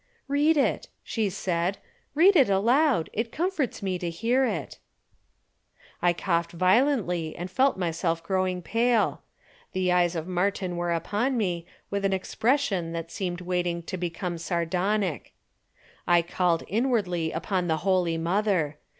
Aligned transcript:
"Read 0.27 0.57
it," 0.57 0.87
she 1.03 1.29
said. 1.29 1.77
"Read 2.15 2.35
it 2.35 2.49
aloud! 2.49 3.11
It 3.13 3.31
comforts 3.31 3.83
me 3.83 3.99
to 3.99 4.09
hear 4.09 4.43
it." 4.45 4.79
[Illustration: 6.01 6.01
"Read 6.01 6.01
it 6.01 6.01
aloud," 6.01 6.01
she 6.01 6.01
said. 6.01 6.09
"It 6.09 6.17
comforts 6.17 6.23
me."] 6.23 6.25
I 6.25 6.25
coughed 6.25 6.59
violently 6.59 7.35
and 7.35 7.51
felt 7.51 7.77
myself 7.77 8.23
growing 8.23 8.61
pale. 8.63 9.21
The 9.73 9.91
eyes 9.91 10.15
of 10.15 10.25
Martin 10.27 10.75
were 10.75 10.91
upon 10.91 11.37
me 11.37 11.67
with 11.91 12.03
an 12.03 12.13
expression 12.13 12.93
that 12.93 13.11
seemed 13.11 13.41
waiting 13.41 13.83
to 13.83 13.97
become 13.97 14.39
sardonic. 14.39 15.33
I 16.07 16.23
called 16.23 16.63
inwardly 16.67 17.31
upon 17.31 17.67
the 17.67 17.77
Holy 17.85 18.17
Mother. 18.17 18.79